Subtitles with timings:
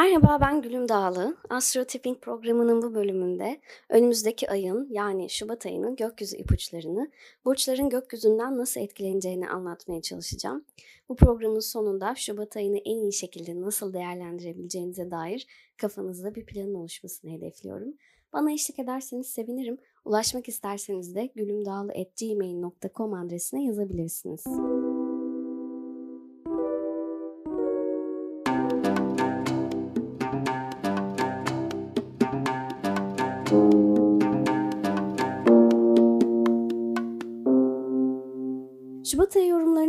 [0.00, 1.36] Merhaba, ben Gülüm Dağlı.
[1.50, 7.10] Astro Tipping programının bu bölümünde önümüzdeki ayın yani Şubat ayının gökyüzü ipuçlarını,
[7.44, 10.64] burçların gökyüzünden nasıl etkileneceğini anlatmaya çalışacağım.
[11.08, 17.30] Bu programın sonunda Şubat ayını en iyi şekilde nasıl değerlendirebileceğinize dair kafanızda bir planın oluşmasını
[17.30, 17.94] hedefliyorum.
[18.32, 19.78] Bana eşlik ederseniz sevinirim.
[20.04, 24.44] Ulaşmak isterseniz de gülümdağlı.gmail.com adresine yazabilirsiniz.
[24.44, 24.89] Şubat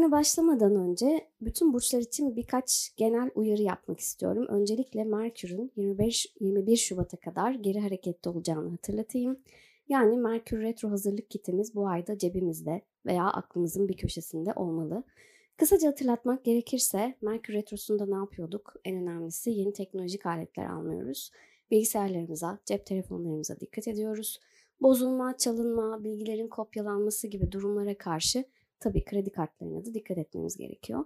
[0.01, 4.45] ayı yorumlarına başlamadan önce bütün burçlar için birkaç genel uyarı yapmak istiyorum.
[4.49, 9.39] Öncelikle Merkür'ün 25 21 Şubat'a kadar geri harekette olacağını hatırlatayım.
[9.89, 15.03] Yani Merkür retro hazırlık kitimiz bu ayda cebimizde veya aklımızın bir köşesinde olmalı.
[15.57, 18.73] Kısaca hatırlatmak gerekirse Merkür retrosunda ne yapıyorduk?
[18.85, 21.31] En önemlisi yeni teknolojik aletler almıyoruz.
[21.71, 24.39] Bilgisayarlarımıza, cep telefonlarımıza dikkat ediyoruz.
[24.81, 28.45] Bozulma, çalınma, bilgilerin kopyalanması gibi durumlara karşı
[28.81, 31.05] tabii kredi kartlarına da dikkat etmemiz gerekiyor.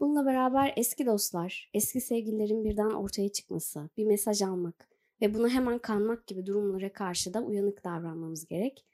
[0.00, 4.88] Bununla beraber eski dostlar, eski sevgililerin birden ortaya çıkması, bir mesaj almak
[5.20, 8.84] ve buna hemen kanmak gibi durumlara karşı da uyanık davranmamız gerek.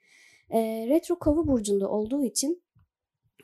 [0.49, 2.61] E, retro kova burcunda olduğu için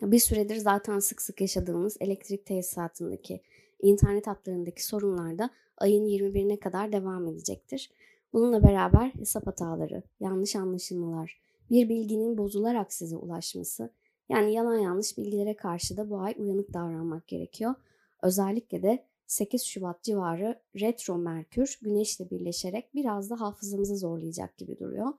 [0.02, 3.42] bir süredir zaten sık sık yaşadığımız elektrik tesisatındaki,
[3.82, 7.92] internet hatlarındaki sorunlar da ayın 21'ine kadar devam edecektir.
[8.34, 13.94] Bununla beraber hesap hataları, yanlış anlaşılmalar, bir bilginin bozularak size ulaşması,
[14.30, 17.76] yani yalan yanlış bilgilere karşı da bu ay uyanık davranmak gerekiyor.
[18.22, 25.14] Özellikle de 8 Şubat civarı retro Merkür güneşle birleşerek biraz da hafızamızı zorlayacak gibi duruyor.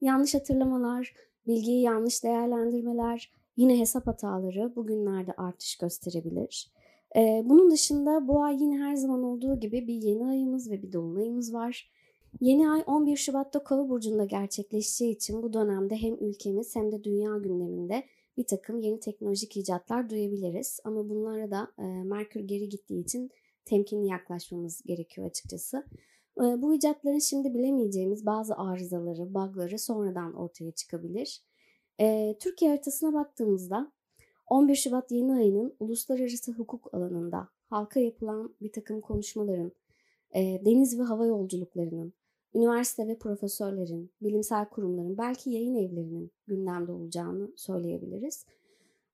[0.00, 1.14] Yanlış hatırlamalar,
[1.46, 6.70] bilgiyi yanlış değerlendirmeler, yine hesap hataları bugünlerde artış gösterebilir.
[7.16, 10.92] Ee, bunun dışında bu ay yine her zaman olduğu gibi bir yeni ayımız ve bir
[10.92, 11.90] dolunayımız var.
[12.40, 17.36] Yeni ay 11 Şubat'ta Kova burcunda gerçekleşeceği için bu dönemde hem ülkemiz hem de dünya
[17.36, 18.04] gündeminde
[18.36, 20.80] bir takım yeni teknolojik icatlar duyabiliriz.
[20.84, 23.30] Ama bunlara da e, Merkür geri gittiği için
[23.64, 25.86] temkinli yaklaşmamız gerekiyor açıkçası.
[26.38, 31.42] E, bu icatların şimdi bilemeyeceğimiz bazı arızaları, bugları sonradan ortaya çıkabilir.
[32.00, 33.92] E, Türkiye haritasına baktığımızda
[34.46, 39.72] 11 Şubat yeni ayının uluslararası hukuk alanında halka yapılan bir takım konuşmaların,
[40.34, 42.12] e, deniz ve hava yolculuklarının,
[42.56, 48.46] üniversite ve profesörlerin, bilimsel kurumların, belki yayın evlerinin gündemde olacağını söyleyebiliriz.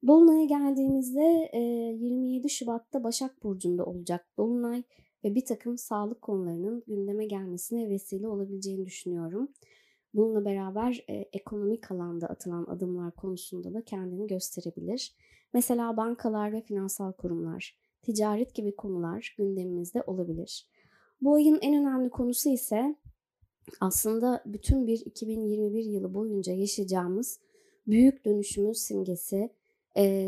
[0.07, 4.83] Dolunay'a geldiğimizde 27 Şubat'ta Başak Burcu'nda olacak Dolunay
[5.25, 9.49] ve bir takım sağlık konularının gündeme gelmesine vesile olabileceğini düşünüyorum.
[10.15, 15.15] Bununla beraber e, ekonomik alanda atılan adımlar konusunda da kendini gösterebilir.
[15.55, 20.67] Mesela bankalar ve finansal kurumlar, ticaret gibi konular gündemimizde olabilir.
[21.21, 22.97] Bu ayın en önemli konusu ise
[23.81, 27.41] aslında bütün bir 2021 yılı boyunca yaşayacağımız
[27.87, 29.51] büyük dönüşümün simgesi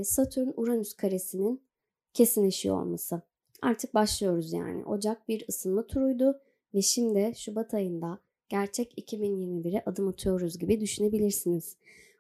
[0.05, 1.63] Satürn-Uranüs karesinin
[2.13, 3.23] kesinleşiyor olması.
[3.63, 4.85] Artık başlıyoruz yani.
[4.85, 6.41] Ocak bir ısınma turuydu
[6.75, 8.19] ve şimdi Şubat ayında
[8.49, 11.77] gerçek 2021'e adım atıyoruz gibi düşünebilirsiniz.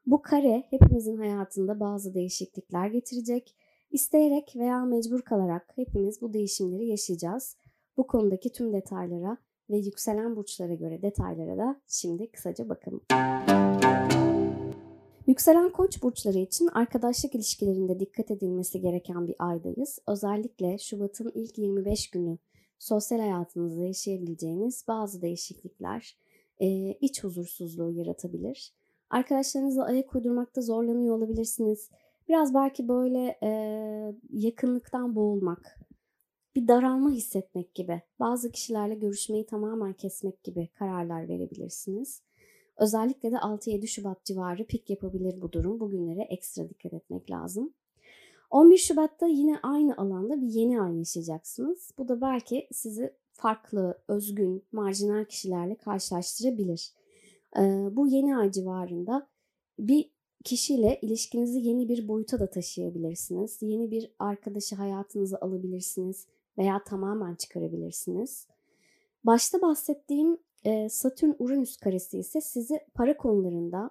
[0.06, 3.54] Bu kare hepimizin hayatında bazı değişiklikler getirecek.
[3.90, 7.56] İsteyerek veya mecbur kalarak hepimiz bu değişimleri yaşayacağız.
[7.96, 9.36] Bu konudaki tüm detaylara
[9.70, 13.00] ve yükselen burçlara göre detaylara da şimdi kısaca bakalım.
[15.26, 19.98] Yükselen koç burçları için arkadaşlık ilişkilerinde dikkat edilmesi gereken bir aydayız.
[20.08, 22.38] Özellikle Şubat'ın ilk 25 günü
[22.78, 26.18] sosyal hayatınızda yaşayabileceğiniz bazı değişiklikler
[26.60, 28.74] e, iç huzursuzluğu yaratabilir.
[29.10, 31.90] Arkadaşlarınızla ayak uydurmakta zorlanıyor olabilirsiniz.
[32.28, 33.50] Biraz belki böyle e,
[34.32, 35.78] yakınlıktan boğulmak,
[36.54, 42.22] bir daralma hissetmek gibi, bazı kişilerle görüşmeyi tamamen kesmek gibi kararlar verebilirsiniz.
[42.76, 45.80] Özellikle de 6-7 Şubat civarı pik yapabilir bu durum.
[45.80, 47.74] Bugünlere ekstra dikkat etmek lazım.
[48.50, 51.92] 11 Şubat'ta yine aynı alanda bir yeni ay yaşayacaksınız.
[51.98, 56.92] Bu da belki sizi farklı, özgün, marjinal kişilerle karşılaştırabilir.
[57.58, 59.28] Ee, bu yeni ay civarında
[59.78, 60.10] bir
[60.44, 63.58] kişiyle ilişkinizi yeni bir boyuta da taşıyabilirsiniz.
[63.62, 66.26] Yeni bir arkadaşı hayatınıza alabilirsiniz
[66.58, 68.48] veya tamamen çıkarabilirsiniz.
[69.24, 73.90] Başta bahsettiğim e, Satürn-Uranüs karesi ise sizi para konularında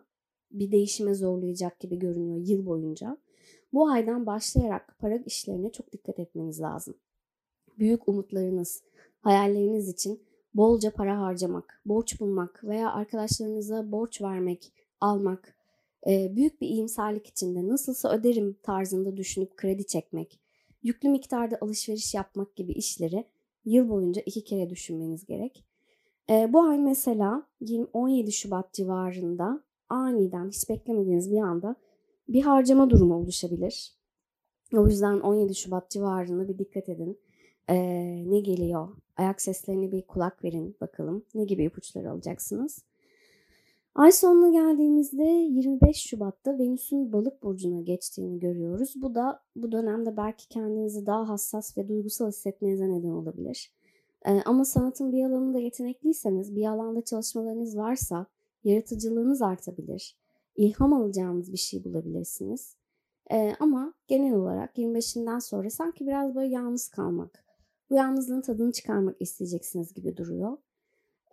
[0.52, 3.18] bir değişime zorlayacak gibi görünüyor yıl boyunca.
[3.74, 6.96] Bu aydan başlayarak para işlerine çok dikkat etmeniz lazım.
[7.80, 8.84] Büyük umutlarınız,
[9.22, 10.24] hayalleriniz için
[10.54, 15.56] bolca para harcamak, borç bulmak veya arkadaşlarınıza borç vermek, almak,
[16.08, 20.40] e, büyük bir iyimserlik içinde nasılsa öderim tarzında düşünüp kredi çekmek,
[20.84, 23.26] yüklü miktarda alışveriş yapmak gibi işleri
[23.66, 25.64] yıl boyunca iki kere düşünmeniz gerek.
[26.30, 31.76] E, bu ay mesela 20, 17 Şubat civarında aniden hiç beklemediğiniz bir anda
[32.30, 33.94] bir harcama durumu oluşabilir.
[34.74, 37.20] O yüzden 17 Şubat civarında bir dikkat edin.
[37.70, 37.76] Ee,
[38.32, 38.88] ne geliyor?
[39.18, 41.26] Ayak seslerine bir kulak verin bakalım.
[41.34, 42.84] Ne gibi ipuçları alacaksınız?
[43.96, 48.94] Ay sonuna geldiğimizde 25 Şubat'ta Venüs'ün balık burcuna geçtiğini görüyoruz.
[48.96, 53.74] Bu da bu dönemde belki kendinizi daha hassas ve duygusal hissetmenize neden olabilir.
[54.26, 58.26] Ee, ama sanatın bir alanında yetenekliyseniz, bir alanda çalışmalarınız varsa
[58.64, 60.18] yaratıcılığınız artabilir.
[60.56, 62.76] İlham alacağınız bir şey bulabilirsiniz.
[63.32, 67.46] Ee, ama genel olarak 25'inden sonra sanki biraz böyle yalnız kalmak,
[67.90, 70.58] bu yalnızlığın tadını çıkarmak isteyeceksiniz gibi duruyor.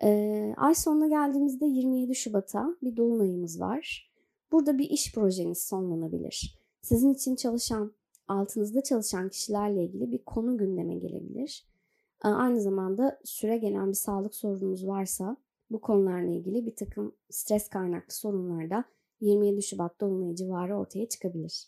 [0.03, 4.11] Ee, ay sonuna geldiğimizde 27 Şubat'a bir dolunayımız var.
[4.53, 6.59] Burada bir iş projeniz sonlanabilir.
[6.83, 7.93] Sizin için çalışan,
[8.29, 11.67] altınızda çalışan kişilerle ilgili bir konu gündeme gelebilir.
[12.25, 15.37] Ee, aynı zamanda süre gelen bir sağlık sorununuz varsa
[15.71, 18.85] bu konularla ilgili bir takım stres kaynaklı sorunlar da
[19.21, 21.67] 27 Şubat Dolunay civarı ortaya çıkabilir.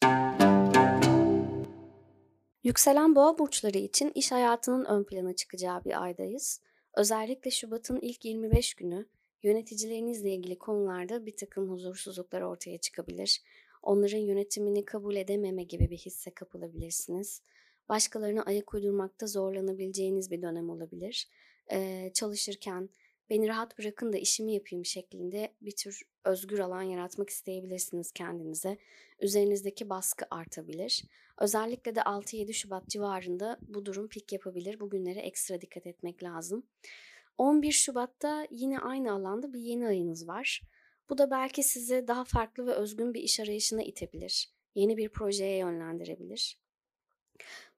[2.64, 6.60] Yükselen boğa burçları için iş hayatının ön plana çıkacağı bir aydayız.
[6.94, 9.06] Özellikle Şubat'ın ilk 25 günü
[9.42, 13.42] yöneticilerinizle ilgili konularda bir takım huzursuzluklar ortaya çıkabilir.
[13.82, 17.42] Onların yönetimini kabul edememe gibi bir hisse kapılabilirsiniz.
[17.88, 21.28] Başkalarına ayak uydurmakta zorlanabileceğiniz bir dönem olabilir.
[21.72, 22.88] Ee, çalışırken
[23.30, 28.78] beni rahat bırakın da işimi yapayım şeklinde bir tür özgür alan yaratmak isteyebilirsiniz kendinize.
[29.20, 31.04] Üzerinizdeki baskı artabilir.
[31.42, 34.80] Özellikle de 6-7 Şubat civarında bu durum pik yapabilir.
[34.80, 36.66] Bugünlere ekstra dikkat etmek lazım.
[37.38, 40.62] 11 Şubat'ta yine aynı alanda bir yeni ayınız var.
[41.10, 44.52] Bu da belki sizi daha farklı ve özgün bir iş arayışına itebilir.
[44.74, 46.58] Yeni bir projeye yönlendirebilir.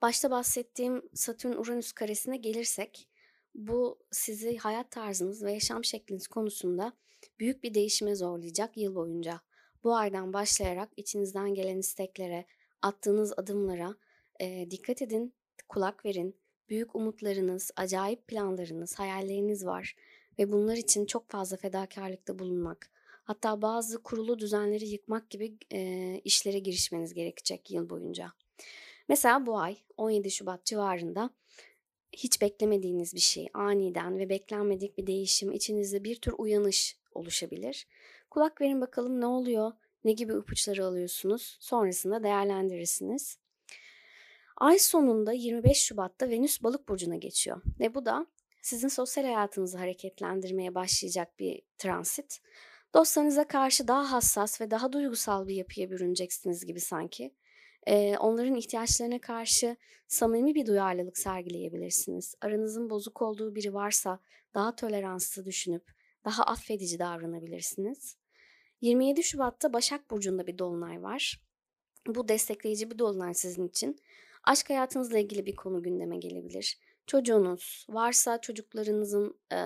[0.02, 3.08] Başta bahsettiğim Satürn-Uranüs karesine gelirsek,
[3.54, 6.92] bu sizi hayat tarzınız ve yaşam şekliniz konusunda
[7.38, 9.40] büyük bir değişime zorlayacak yıl boyunca.
[9.84, 12.46] Bu aydan başlayarak içinizden gelen isteklere,
[12.84, 13.94] attığınız adımlara
[14.40, 15.34] e, dikkat edin,
[15.68, 16.36] kulak verin.
[16.68, 19.96] Büyük umutlarınız, acayip planlarınız, hayalleriniz var
[20.38, 22.90] ve bunlar için çok fazla fedakarlıkta bulunmak,
[23.24, 28.32] hatta bazı kurulu düzenleri yıkmak gibi e, işlere girişmeniz gerekecek yıl boyunca.
[29.08, 31.30] Mesela bu ay 17 Şubat civarında
[32.12, 37.86] hiç beklemediğiniz bir şey, aniden ve beklenmedik bir değişim, içinizde bir tür uyanış oluşabilir.
[38.30, 39.72] Kulak verin bakalım ne oluyor,
[40.04, 43.38] ne gibi ipuçları alıyorsunuz, sonrasında değerlendirirsiniz.
[44.56, 48.26] Ay sonunda 25 Şubat'ta Venüs Balık burcuna geçiyor ve bu da
[48.62, 52.40] sizin sosyal hayatınızı hareketlendirmeye başlayacak bir transit.
[52.94, 57.34] Dostlarınıza karşı daha hassas ve daha duygusal bir yapıya bürüneceksiniz gibi sanki
[57.86, 59.76] e, onların ihtiyaçlarına karşı
[60.08, 62.34] samimi bir duyarlılık sergileyebilirsiniz.
[62.40, 64.20] Aranızın bozuk olduğu biri varsa
[64.54, 65.92] daha toleranslı düşünüp
[66.24, 68.16] daha affedici davranabilirsiniz.
[68.84, 71.42] 27 Şubat'ta Başak Burcu'nda bir dolunay var.
[72.06, 73.96] Bu destekleyici bir dolunay sizin için.
[74.44, 76.78] Aşk hayatınızla ilgili bir konu gündeme gelebilir.
[77.06, 79.58] Çocuğunuz varsa çocuklarınızın e,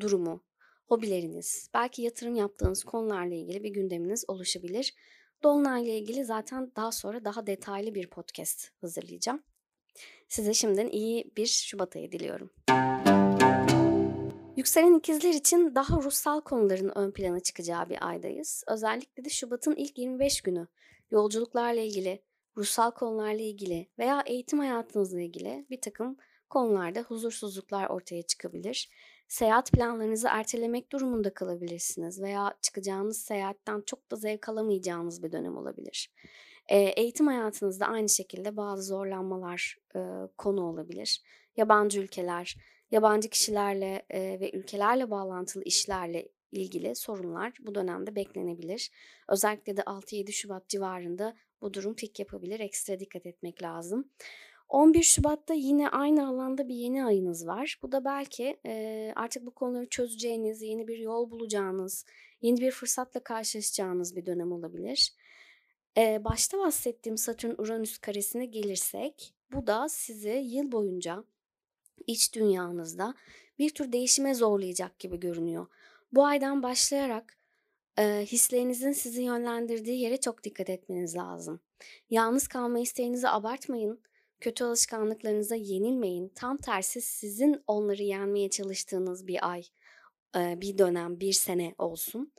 [0.00, 0.44] durumu,
[0.86, 4.94] hobileriniz, belki yatırım yaptığınız konularla ilgili bir gündeminiz oluşabilir.
[5.42, 9.42] Dolunay ile ilgili zaten daha sonra daha detaylı bir podcast hazırlayacağım.
[10.28, 12.50] Size şimdiden iyi bir Şubat ayı diliyorum.
[14.56, 18.64] Yükselen ikizler için daha ruhsal konuların ön plana çıkacağı bir aydayız.
[18.68, 20.66] Özellikle de Şubat'ın ilk 25 günü
[21.10, 22.22] yolculuklarla ilgili,
[22.56, 26.16] ruhsal konularla ilgili veya eğitim hayatınızla ilgili bir takım
[26.50, 28.90] konularda huzursuzluklar ortaya çıkabilir.
[29.28, 36.12] Seyahat planlarınızı ertelemek durumunda kalabilirsiniz veya çıkacağınız seyahatten çok da zevk alamayacağınız bir dönem olabilir.
[36.68, 40.00] E, eğitim hayatınızda aynı şekilde bazı zorlanmalar e,
[40.38, 41.22] konu olabilir.
[41.56, 42.56] Yabancı ülkeler,
[42.92, 48.90] yabancı kişilerle e, ve ülkelerle bağlantılı işlerle ilgili sorunlar bu dönemde beklenebilir.
[49.28, 52.60] Özellikle de 6-7 Şubat civarında bu durum pik yapabilir.
[52.60, 54.08] Ekstra dikkat etmek lazım.
[54.68, 57.78] 11 Şubat'ta yine aynı alanda bir yeni ayınız var.
[57.82, 62.06] Bu da belki e, artık bu konuları çözeceğiniz, yeni bir yol bulacağınız,
[62.42, 65.14] yeni bir fırsatla karşılaşacağınız bir dönem olabilir.
[65.96, 71.24] E, başta bahsettiğim Satürn-Uranüs karesine gelirsek, bu da sizi yıl boyunca
[72.06, 73.14] iç dünyanızda
[73.58, 75.66] bir tür değişime zorlayacak gibi görünüyor.
[76.12, 77.38] Bu aydan başlayarak
[77.98, 81.60] e, hislerinizin sizi yönlendirdiği yere çok dikkat etmeniz lazım.
[82.10, 84.00] Yalnız kalma isteğinizi abartmayın
[84.42, 86.28] Kötü alışkanlıklarınıza yenilmeyin.
[86.34, 89.62] Tam tersi sizin onları yenmeye çalıştığınız bir ay,
[90.34, 92.32] bir dönem, bir sene olsun.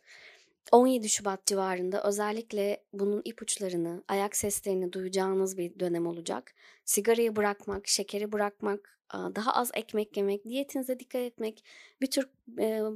[0.72, 6.54] 17 Şubat civarında özellikle bunun ipuçlarını, ayak seslerini duyacağınız bir dönem olacak.
[6.86, 11.64] Sigarayı bırakmak, şekeri bırakmak, daha az ekmek yemek, diyetinize dikkat etmek,
[12.02, 12.30] bir tür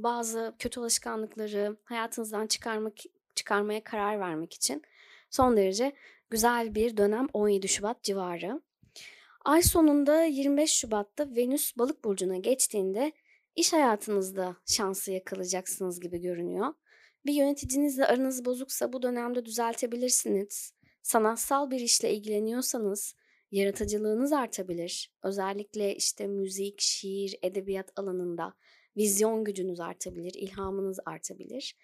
[0.02, 2.94] bazı kötü alışkanlıkları hayatınızdan çıkarmak
[3.34, 4.82] çıkarmaya karar vermek için
[5.30, 5.92] son derece
[6.30, 8.60] güzel bir dönem 17 Şubat civarı.
[9.44, 13.12] Ay sonunda 25 Şubat'ta Venüs Balık burcuna geçtiğinde
[13.56, 16.74] iş hayatınızda şansı yakalayacaksınız gibi görünüyor.
[17.26, 20.72] Bir yöneticinizle aranız bozuksa bu dönemde düzeltebilirsiniz.
[21.02, 23.14] Sanatsal bir işle ilgileniyorsanız
[23.50, 25.12] yaratıcılığınız artabilir.
[25.22, 28.54] Özellikle işte müzik, şiir, edebiyat alanında
[28.96, 31.76] vizyon gücünüz artabilir, ilhamınız artabilir.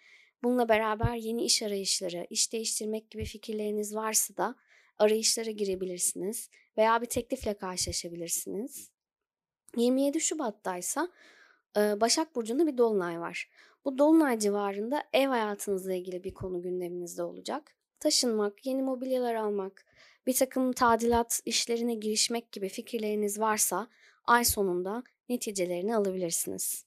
[0.43, 4.55] Bununla beraber yeni iş arayışları, iş değiştirmek gibi fikirleriniz varsa da
[4.99, 8.91] arayışlara girebilirsiniz veya bir teklifle karşılaşabilirsiniz.
[9.77, 11.01] 27 Şubat'ta ise
[11.77, 13.51] Başak Burcu'nda bir dolunay var.
[13.85, 17.77] Bu dolunay civarında ev hayatınızla ilgili bir konu gündeminizde olacak.
[18.01, 19.87] Taşınmak, yeni mobilyalar almak,
[20.27, 23.89] bir takım tadilat işlerine girişmek gibi fikirleriniz varsa
[24.25, 26.87] ay sonunda neticelerini alabilirsiniz.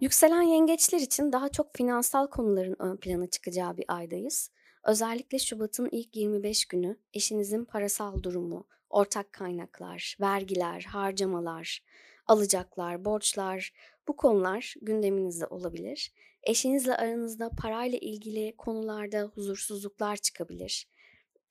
[0.00, 4.50] Yükselen yengeçler için daha çok finansal konuların ön plana çıkacağı bir aydayız.
[4.84, 11.82] Özellikle Şubat'ın ilk 25 günü eşinizin parasal durumu, ortak kaynaklar, vergiler, harcamalar,
[12.26, 13.72] alacaklar, borçlar
[14.08, 16.12] bu konular gündeminizde olabilir.
[16.42, 20.88] Eşinizle aranızda parayla ilgili konularda huzursuzluklar çıkabilir.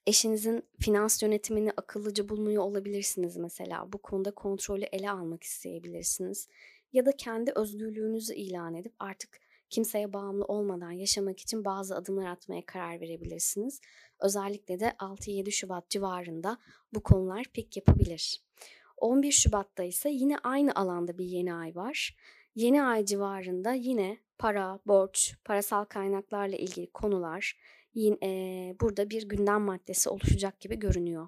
[0.08, 3.94] Eşinizin finans yönetimini akıllıca bulmuyor olabilirsiniz mesela.
[3.94, 6.48] Bu konuda kontrolü ele almak isteyebilirsiniz.
[6.94, 9.40] Ya da kendi özgürlüğünüzü ilan edip artık
[9.70, 13.82] kimseye bağımlı olmadan yaşamak için bazı adımlar atmaya karar verebilirsiniz.
[14.20, 16.58] Özellikle de 6-7 Şubat civarında
[16.94, 18.44] bu konular pek yapabilir.
[18.98, 22.16] 11 Şubat'ta ise yine aynı alanda bir yeni ay var.
[22.56, 27.58] Yeni ay civarında yine para, borç, parasal kaynaklarla ilgili konular
[27.94, 31.28] yine e, burada bir gündem maddesi oluşacak gibi görünüyor.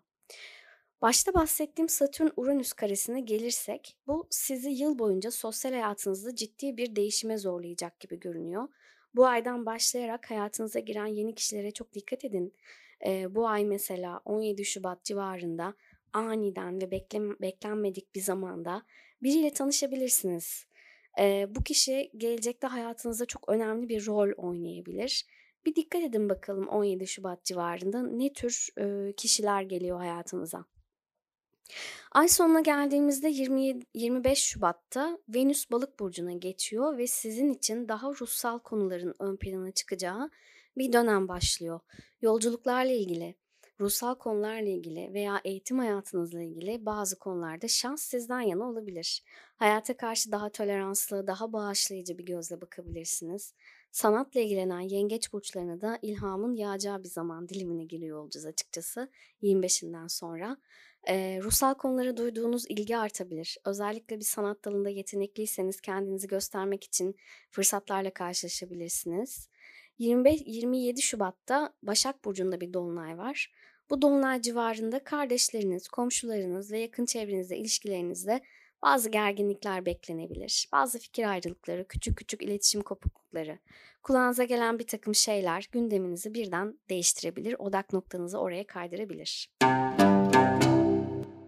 [1.01, 7.99] Başta bahsettiğim Satürn-Uranüs karesine gelirsek bu sizi yıl boyunca sosyal hayatınızda ciddi bir değişime zorlayacak
[7.99, 8.67] gibi görünüyor.
[9.15, 12.53] Bu aydan başlayarak hayatınıza giren yeni kişilere çok dikkat edin.
[13.05, 15.73] Ee, bu ay mesela 17 Şubat civarında
[16.13, 18.83] aniden ve beklen beklenmedik bir zamanda
[19.23, 20.65] biriyle tanışabilirsiniz.
[21.19, 25.25] Ee, bu kişi gelecekte hayatınızda çok önemli bir rol oynayabilir.
[25.65, 30.65] Bir dikkat edin bakalım 17 Şubat civarında ne tür e, kişiler geliyor hayatınıza.
[32.11, 38.59] Ay sonuna geldiğimizde 27, 25 Şubat'ta Venüs Balık burcuna geçiyor ve sizin için daha ruhsal
[38.59, 40.29] konuların ön plana çıkacağı
[40.77, 41.79] bir dönem başlıyor.
[42.21, 43.35] Yolculuklarla ilgili,
[43.81, 49.23] ruhsal konularla ilgili veya eğitim hayatınızla ilgili bazı konularda şans sizden yana olabilir.
[49.55, 53.53] Hayata karşı daha toleranslı, daha bağışlayıcı bir gözle bakabilirsiniz.
[53.91, 59.09] Sanatla ilgilenen yengeç burçlarına da ilhamın yağacağı bir zaman dilimine giriyor olacağız açıkçası
[59.43, 60.57] 25'inden sonra.
[61.07, 63.57] Ee, ruhsal konulara duyduğunuz ilgi artabilir.
[63.65, 67.15] Özellikle bir sanat dalında yetenekliyseniz kendinizi göstermek için
[67.51, 69.49] fırsatlarla karşılaşabilirsiniz.
[70.01, 73.51] 25 27 Şubat'ta Başak Burcu'nda bir dolunay var.
[73.91, 78.41] Bu dolunay civarında kardeşleriniz, komşularınız ve yakın çevrenizde ilişkilerinizde
[78.81, 80.69] bazı gerginlikler beklenebilir.
[80.71, 83.59] Bazı fikir ayrılıkları, küçük küçük iletişim kopuklukları,
[84.03, 89.51] kulağınıza gelen bir takım şeyler gündeminizi birden değiştirebilir, odak noktanızı oraya kaydırabilir.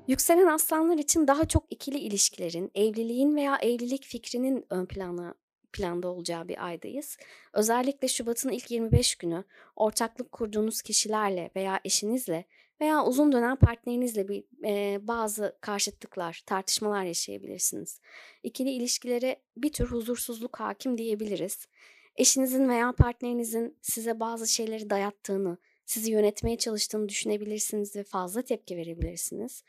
[0.08, 5.36] Yükselen aslanlar için daha çok ikili ilişkilerin, evliliğin veya evlilik fikrinin ön plana
[5.74, 7.18] planda olacağı bir aydayız.
[7.54, 9.44] Özellikle Şubat'ın ilk 25 günü
[9.76, 12.46] ortaklık kurduğunuz kişilerle veya eşinizle
[12.82, 18.00] veya uzun dönem partnerinizle bir e, bazı karşıtlıklar, tartışmalar yaşayabilirsiniz.
[18.44, 21.68] İkili ilişkilere bir tür huzursuzluk hakim diyebiliriz.
[22.16, 29.64] Eşinizin veya partnerinizin size bazı şeyleri dayattığını, sizi yönetmeye çalıştığını düşünebilirsiniz ve fazla tepki verebilirsiniz.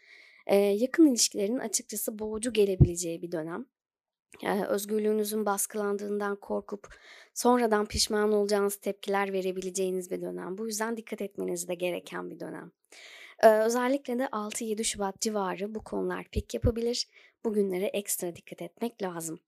[0.46, 3.66] Ee, yakın ilişkilerin açıkçası boğucu gelebileceği bir dönem.
[4.68, 6.88] Özgürlüğünüzün baskılandığından korkup
[7.34, 10.58] sonradan pişman olacağınız tepkiler verebileceğiniz bir dönem.
[10.58, 12.72] Bu yüzden dikkat etmeniz de gereken bir dönem.
[13.42, 17.08] Ee, özellikle de 6-7 Şubat civarı bu konular pik yapabilir.
[17.44, 19.38] Bugünlere ekstra dikkat etmek lazım.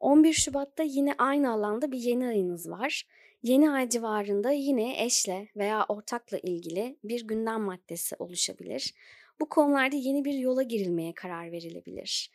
[0.00, 3.06] 11 Şubat'ta yine aynı alanda bir yeni ayınız var.
[3.42, 8.94] Yeni ay civarında yine eşle veya ortakla ilgili bir gündem maddesi oluşabilir.
[9.40, 12.30] Bu konularda yeni bir yola girilmeye karar verilebilir.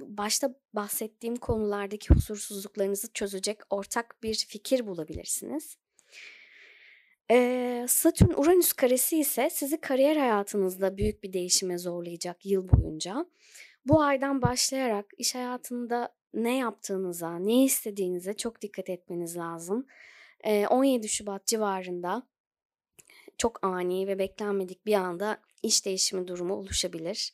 [0.00, 5.76] Başta bahsettiğim konulardaki huzursuzluklarınızı çözecek ortak bir fikir bulabilirsiniz.
[7.30, 13.26] Ee, Satürn-Uranüs karesi ise sizi kariyer hayatınızda büyük bir değişime zorlayacak yıl boyunca.
[13.86, 19.86] Bu aydan başlayarak iş hayatında ne yaptığınıza, ne istediğinize çok dikkat etmeniz lazım.
[20.44, 22.22] Ee, 17 Şubat civarında
[23.38, 27.32] çok ani ve beklenmedik bir anda iş değişimi durumu oluşabilir.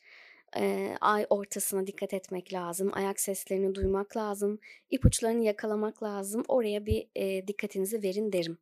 [0.57, 2.91] Ee, ay ortasına dikkat etmek lazım.
[2.93, 4.59] Ayak seslerini duymak lazım.
[4.89, 6.43] ipuçlarını yakalamak lazım.
[6.47, 8.57] Oraya bir e, dikkatinizi verin derim.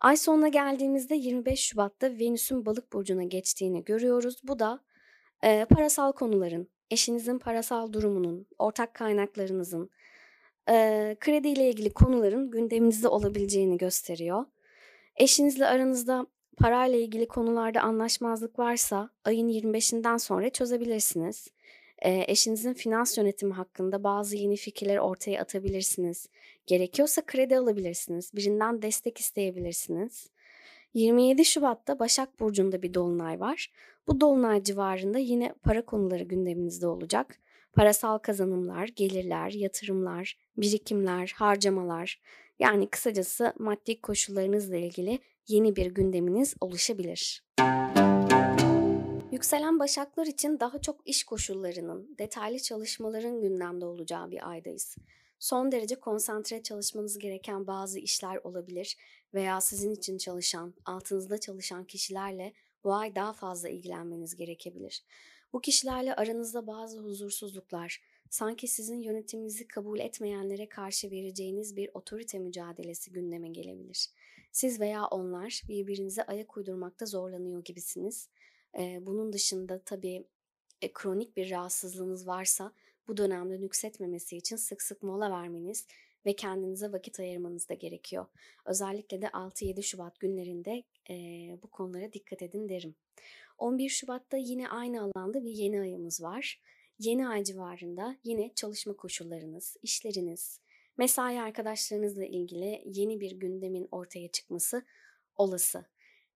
[0.00, 4.40] Ay sonuna geldiğimizde 25 Şubat'ta Venüs'ün balık burcuna geçtiğini görüyoruz.
[4.44, 4.80] Bu da
[5.44, 9.90] e, parasal konuların, eşinizin parasal durumunun, ortak kaynaklarınızın,
[10.68, 14.44] e, kredi ile ilgili konuların gündeminizde olabileceğini gösteriyor.
[15.16, 21.48] Eşinizle aranızda parayla ilgili konularda anlaşmazlık varsa ayın 25'inden sonra çözebilirsiniz.
[21.98, 26.28] E, eşinizin finans yönetimi hakkında bazı yeni fikirler ortaya atabilirsiniz.
[26.66, 28.30] Gerekiyorsa kredi alabilirsiniz.
[28.34, 30.30] Birinden destek isteyebilirsiniz.
[30.94, 33.72] 27 Şubat'ta Başak Burcu'nda bir dolunay var.
[34.08, 37.38] Bu dolunay civarında yine para konuları gündeminizde olacak.
[37.72, 42.20] Parasal kazanımlar, gelirler, yatırımlar, birikimler, harcamalar
[42.58, 47.44] yani kısacası maddi koşullarınızla ilgili yeni bir gündeminiz oluşabilir.
[49.32, 54.96] Yükselen başaklar için daha çok iş koşullarının, detaylı çalışmaların gündemde olacağı bir aydayız.
[55.38, 58.96] Son derece konsantre çalışmanız gereken bazı işler olabilir
[59.34, 62.52] veya sizin için çalışan, altınızda çalışan kişilerle
[62.84, 65.04] bu ay daha fazla ilgilenmeniz gerekebilir.
[65.52, 73.12] Bu kişilerle aranızda bazı huzursuzluklar, sanki sizin yönetiminizi kabul etmeyenlere karşı vereceğiniz bir otorite mücadelesi
[73.12, 74.08] gündeme gelebilir.
[74.52, 78.28] Siz veya onlar birbirinize ayak uydurmakta zorlanıyor gibisiniz.
[79.00, 80.24] Bunun dışında tabii
[80.82, 82.72] e, kronik bir rahatsızlığınız varsa
[83.08, 85.86] bu dönemde nüksetmemesi için sık sık mola vermeniz
[86.26, 88.26] ve kendinize vakit ayırmanız da gerekiyor.
[88.64, 91.14] Özellikle de 6-7 Şubat günlerinde e,
[91.62, 92.94] bu konulara dikkat edin derim.
[93.58, 96.60] 11 Şubat'ta yine aynı alanda bir yeni ayımız var.
[96.98, 100.60] Yeni ay civarında yine çalışma koşullarınız, işleriniz,
[100.96, 104.84] mesai arkadaşlarınızla ilgili yeni bir gündemin ortaya çıkması
[105.36, 105.84] olası.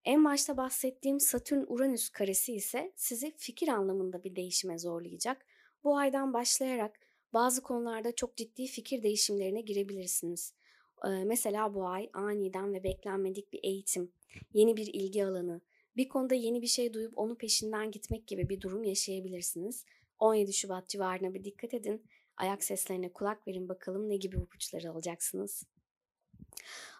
[0.05, 5.45] En başta bahsettiğim Satürn-Uranüs karesi ise sizi fikir anlamında bir değişime zorlayacak.
[5.83, 6.99] Bu aydan başlayarak
[7.33, 10.53] bazı konularda çok ciddi fikir değişimlerine girebilirsiniz.
[11.05, 14.11] Ee, mesela bu ay aniden ve beklenmedik bir eğitim,
[14.53, 15.61] yeni bir ilgi alanı,
[15.95, 19.85] bir konuda yeni bir şey duyup onun peşinden gitmek gibi bir durum yaşayabilirsiniz.
[20.19, 22.05] 17 Şubat civarına bir dikkat edin.
[22.41, 25.63] Ayak seslerine kulak verin bakalım ne gibi ipuçları alacaksınız.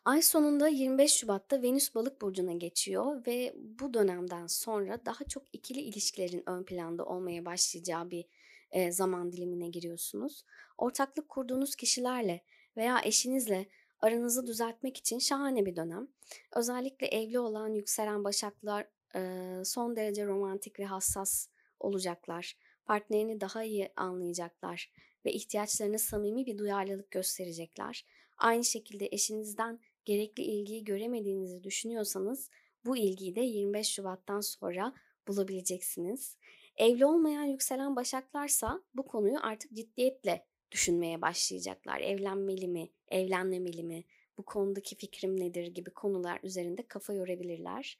[0.05, 5.79] Ay sonunda 25 Şubat'ta Venüs Balık burcuna geçiyor ve bu dönemden sonra daha çok ikili
[5.79, 8.25] ilişkilerin ön planda olmaya başlayacağı bir
[8.71, 10.45] e, zaman dilimine giriyorsunuz.
[10.77, 12.41] Ortaklık kurduğunuz kişilerle
[12.77, 13.65] veya eşinizle
[13.99, 16.07] aranızı düzeltmek için şahane bir dönem.
[16.55, 21.47] Özellikle evli olan yükselen başaklar e, son derece romantik ve hassas
[21.79, 22.57] olacaklar.
[22.85, 24.91] Partnerini daha iyi anlayacaklar
[25.25, 28.05] ve ihtiyaçlarına samimi bir duyarlılık gösterecekler.
[28.37, 32.49] Aynı şekilde eşinizden gerekli ilgiyi göremediğinizi düşünüyorsanız
[32.85, 34.93] bu ilgiyi de 25 Şubat'tan sonra
[35.27, 36.37] bulabileceksiniz.
[36.77, 41.99] Evli olmayan yükselen başaklarsa bu konuyu artık ciddiyetle düşünmeye başlayacaklar.
[41.99, 44.03] Evlenmeli mi, evlenmemeli mi,
[44.37, 47.99] bu konudaki fikrim nedir gibi konular üzerinde kafa yorabilirler.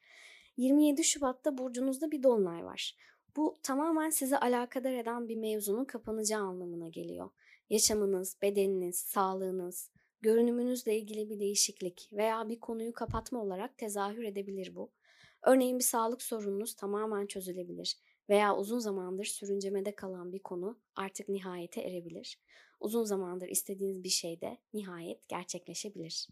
[0.57, 2.95] 27 Şubat'ta burcunuzda bir dolunay var.
[3.35, 7.29] Bu tamamen sizi alakadar eden bir mevzunun kapanacağı anlamına geliyor.
[7.69, 9.89] Yaşamınız, bedeniniz, sağlığınız,
[10.21, 14.91] görünümünüzle ilgili bir değişiklik veya bir konuyu kapatma olarak tezahür edebilir bu.
[15.43, 17.97] Örneğin bir sağlık sorununuz tamamen çözülebilir
[18.29, 22.39] veya uzun zamandır sürüncemede kalan bir konu artık nihayete erebilir.
[22.79, 26.27] Uzun zamandır istediğiniz bir şey de nihayet gerçekleşebilir.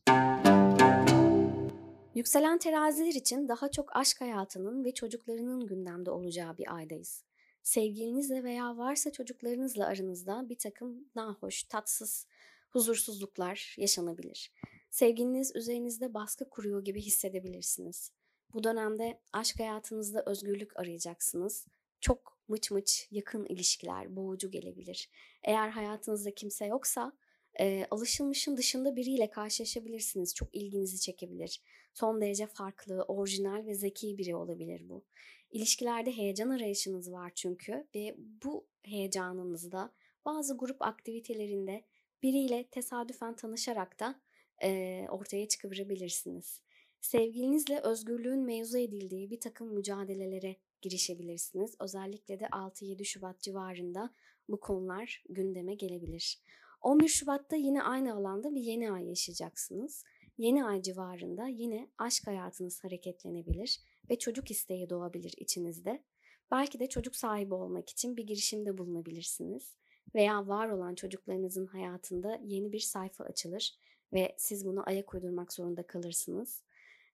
[2.16, 7.24] Yükselen teraziler için daha çok aşk hayatının ve çocuklarının gündemde olacağı bir aydayız.
[7.64, 12.28] Sevgilinizle veya varsa çocuklarınızla aranızda bir takım nahoş, tatsız,
[12.70, 14.54] huzursuzluklar yaşanabilir.
[14.90, 18.12] Sevgiliniz üzerinizde baskı kuruyor gibi hissedebilirsiniz.
[18.54, 21.68] Bu dönemde aşk hayatınızda özgürlük arayacaksınız.
[22.02, 25.10] Çok mıç mıç yakın ilişkiler boğucu gelebilir.
[25.44, 27.14] Eğer hayatınızda kimse yoksa
[27.60, 30.36] e, alışılmışın dışında biriyle karşılaşabilirsiniz.
[30.36, 31.62] Çok ilginizi çekebilir.
[31.94, 35.04] Son derece farklı, orijinal ve zeki biri olabilir bu.
[35.52, 39.94] İlişkilerde heyecan arayışınız var çünkü ve bu heyecanınızda
[40.26, 41.84] bazı grup aktivitelerinde
[42.24, 44.22] biriyle tesadüfen tanışarak da
[44.64, 46.62] e, ortaya çıkabilirsiniz.
[47.02, 51.76] Sevgilinizle özgürlüğün mevzu edildiği bir takım mücadelelere girişebilirsiniz.
[51.80, 54.14] Özellikle de 6-7 Şubat civarında
[54.50, 56.42] bu konular gündeme gelebilir.
[56.82, 60.04] 11 Şubat'ta yine aynı alanda bir yeni ay yaşayacaksınız.
[60.40, 66.04] Yeni ay civarında yine aşk hayatınız hareketlenebilir ve çocuk isteği doğabilir içinizde.
[66.52, 69.76] Belki de çocuk sahibi olmak için bir girişimde bulunabilirsiniz
[70.16, 73.76] veya var olan çocuklarınızın hayatında yeni bir sayfa açılır
[74.14, 76.64] ve siz bunu ayak uydurmak zorunda kalırsınız.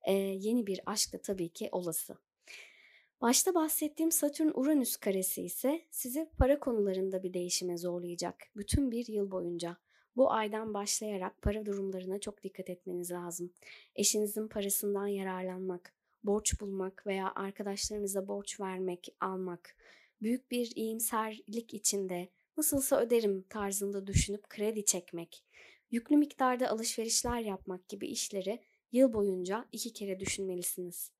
[0.07, 2.17] Ee, yeni bir aşk da tabii ki olası.
[3.21, 9.77] Başta bahsettiğim Satürn-Uranüs karesi ise sizi para konularında bir değişime zorlayacak bütün bir yıl boyunca.
[10.15, 13.54] Bu aydan başlayarak para durumlarına çok dikkat etmeniz lazım.
[13.95, 19.75] Eşinizin parasından yararlanmak, borç bulmak veya arkadaşlarınıza borç vermek, almak,
[20.21, 25.43] büyük bir iyimserlik içinde nasılsa öderim tarzında düşünüp kredi çekmek,
[25.91, 31.12] yüklü miktarda alışverişler yapmak gibi işleri yıl boyunca iki kere düşünmelisiniz.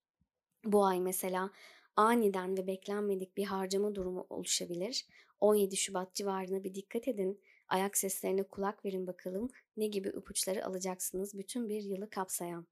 [0.66, 1.52] Bu ay mesela
[1.96, 5.06] aniden ve beklenmedik bir harcama durumu oluşabilir.
[5.40, 7.42] 17 Şubat civarına bir dikkat edin.
[7.68, 12.68] Ayak seslerine kulak verin bakalım ne gibi ipuçları alacaksınız bütün bir yılı kapsayan.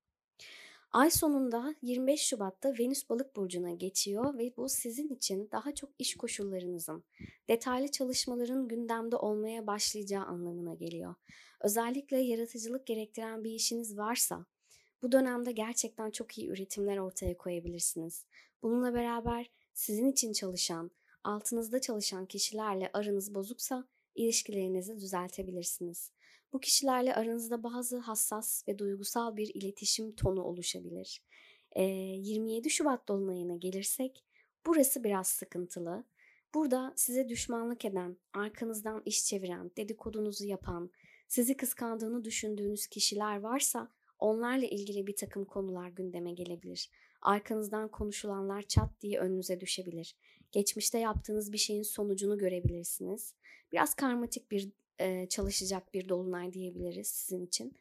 [0.91, 6.17] Ay sonunda 25 Şubat'ta Venüs Balık burcuna geçiyor ve bu sizin için daha çok iş
[6.17, 7.03] koşullarınızın,
[7.47, 11.15] detaylı çalışmaların gündemde olmaya başlayacağı anlamına geliyor.
[11.61, 14.45] Özellikle yaratıcılık gerektiren bir işiniz varsa
[15.01, 18.25] bu dönemde gerçekten çok iyi üretimler ortaya koyabilirsiniz.
[18.63, 20.91] Bununla beraber sizin için çalışan,
[21.23, 26.11] altınızda çalışan kişilerle aranız bozuksa ilişkilerinizi düzeltebilirsiniz.
[26.53, 31.23] Bu kişilerle aranızda bazı hassas ve duygusal bir iletişim tonu oluşabilir.
[31.71, 34.23] E, 27 Şubat dolunayına gelirsek
[34.65, 36.03] burası biraz sıkıntılı.
[36.53, 40.91] Burada size düşmanlık eden, arkanızdan iş çeviren, dedikodunuzu yapan,
[41.27, 46.89] sizi kıskandığını düşündüğünüz kişiler varsa onlarla ilgili bir takım konular gündeme gelebilir.
[47.21, 50.15] Arkanızdan konuşulanlar çat diye önünüze düşebilir.
[50.53, 53.33] Geçmişte yaptığınız bir şeyin sonucunu görebilirsiniz.
[53.71, 57.77] Biraz karmatik bir e, çalışacak bir dolunay diyebiliriz sizin için.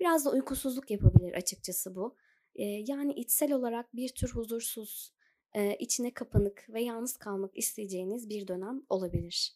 [0.00, 2.16] Biraz da uykusuzluk yapabilir açıkçası bu.
[2.54, 5.12] E, yani içsel olarak bir tür huzursuz,
[5.54, 9.54] e, içine kapanık ve yalnız kalmak isteyeceğiniz bir dönem olabilir.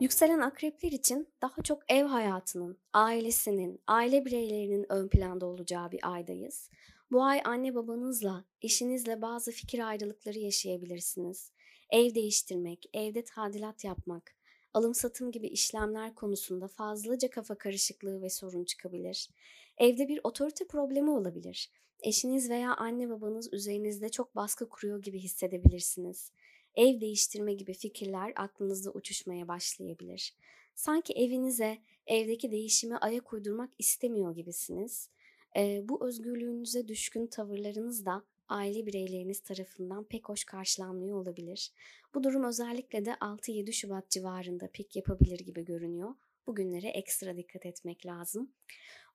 [0.00, 6.70] Yükselen akrepler için daha çok ev hayatının, ailesinin, aile bireylerinin ön planda olacağı bir aydayız.
[7.10, 11.50] Bu ay anne babanızla, eşinizle bazı fikir ayrılıkları yaşayabilirsiniz.
[11.90, 14.36] Ev değiştirmek, evde tadilat yapmak,
[14.74, 19.30] alım satım gibi işlemler konusunda fazlaca kafa karışıklığı ve sorun çıkabilir.
[19.78, 21.70] Evde bir otorite problemi olabilir.
[22.00, 26.32] Eşiniz veya anne babanız üzerinizde çok baskı kuruyor gibi hissedebilirsiniz.
[26.74, 30.34] Ev değiştirme gibi fikirler aklınızda uçuşmaya başlayabilir.
[30.74, 35.10] Sanki evinize, evdeki değişime ayak uydurmak istemiyor gibisiniz.
[35.56, 41.72] Ee, bu özgürlüğünüze düşkün tavırlarınız da aile bireyleriniz tarafından pek hoş karşılanmıyor olabilir.
[42.14, 46.14] Bu durum özellikle de 6-7 Şubat civarında pik yapabilir gibi görünüyor.
[46.46, 48.50] Bugünlere ekstra dikkat etmek lazım.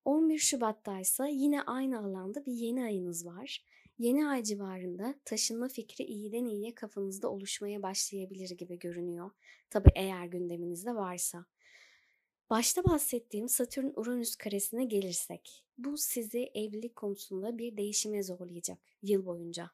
[0.05, 3.65] 11 Şubat'ta ise yine aynı alanda bir yeni ayınız var.
[3.99, 9.31] Yeni ay civarında taşınma fikri iyiden iyiye kafanızda oluşmaya başlayabilir gibi görünüyor.
[9.69, 11.45] Tabi eğer gündeminizde varsa.
[12.51, 19.71] Başta bahsettiğim Satürn-Uranüs karesine gelirsek, bu sizi evlilik konusunda bir değişime zorlayacak yıl boyunca.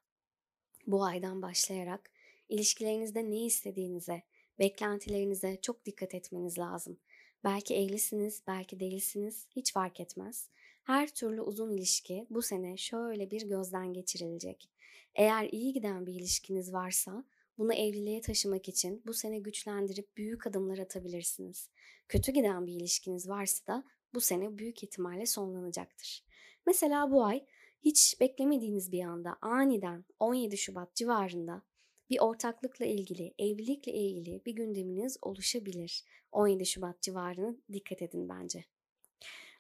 [0.88, 2.12] Bu aydan başlayarak
[2.50, 4.24] ilişkilerinizde ne istediğinize,
[4.60, 7.00] beklentilerinize çok dikkat etmeniz lazım.
[7.44, 10.50] Belki evlisiniz, belki değilsiniz, hiç fark etmez.
[10.84, 14.70] Her türlü uzun ilişki bu sene şöyle bir gözden geçirilecek.
[15.16, 17.24] Eğer iyi giden bir ilişkiniz varsa
[17.58, 21.70] bunu evliliğe taşımak için bu sene güçlendirip büyük adımlar atabilirsiniz.
[22.08, 26.24] Kötü giden bir ilişkiniz varsa da bu sene büyük ihtimalle sonlanacaktır.
[26.66, 27.46] Mesela bu ay
[27.82, 31.62] hiç beklemediğiniz bir anda aniden 17 Şubat civarında
[32.10, 36.04] bir ortaklıkla ilgili, evlilikle ilgili bir gündeminiz oluşabilir.
[36.32, 38.66] 17 Şubat civarına dikkat edin bence.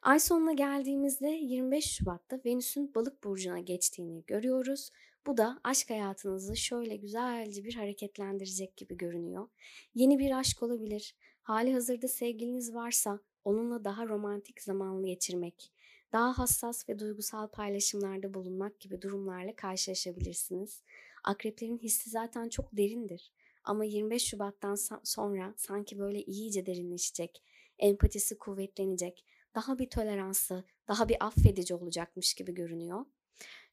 [0.02, 4.92] Ay sonuna geldiğimizde 25 Şubat'ta Venüs'ün balık burcuna geçtiğini görüyoruz.
[5.28, 9.48] Bu da aşk hayatınızı şöyle güzelce bir hareketlendirecek gibi görünüyor.
[9.96, 11.16] Yeni bir aşk olabilir.
[11.42, 15.72] Hali hazırda sevgiliniz varsa onunla daha romantik zamanlı geçirmek,
[16.12, 20.84] daha hassas ve duygusal paylaşımlarda bulunmak gibi durumlarla karşılaşabilirsiniz.
[21.24, 23.32] Akreplerin hissi zaten çok derindir.
[23.64, 27.44] Ama 25 Şubat'tan sonra sanki böyle iyice derinleşecek,
[27.80, 33.06] empatisi kuvvetlenecek, daha bir toleranslı, daha bir affedici olacakmış gibi görünüyor.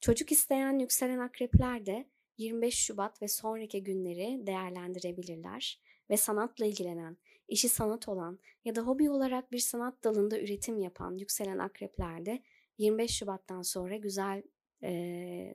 [0.05, 2.07] Çocuk isteyen yükselen akrepler de
[2.39, 7.17] 25 Şubat ve sonraki günleri değerlendirebilirler ve sanatla ilgilenen,
[7.49, 12.43] işi sanat olan ya da hobi olarak bir sanat dalında üretim yapan yükselen akrepler de
[12.79, 14.43] 25 Şubat'tan sonra güzel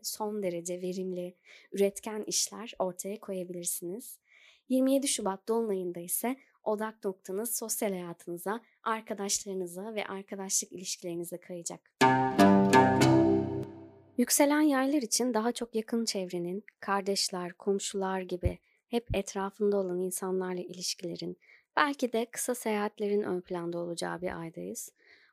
[0.04, 1.36] son derece verimli,
[1.72, 4.20] üretken işler ortaya koyabilirsiniz.
[4.70, 11.92] 27 Şubat Dolunay'ında ise odak noktanız sosyal hayatınıza, arkadaşlarınıza ve arkadaşlık ilişkilerinize kayacak.
[14.20, 21.38] Yükselen yaylar için daha çok yakın çevrenin, kardeşler, komşular gibi hep etrafında olan insanlarla ilişkilerin,
[21.76, 24.92] belki de kısa seyahatlerin ön planda olacağı bir aydayız.